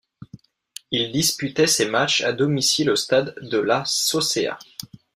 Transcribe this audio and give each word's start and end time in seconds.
Il 0.89 1.11
disputait 1.11 1.67
ses 1.67 1.87
matchs 1.87 2.21
à 2.21 2.33
domicile 2.33 2.89
au 2.89 2.95
stade 2.95 3.35
de 3.43 3.59
La 3.59 3.83
Sosea. 3.85 4.57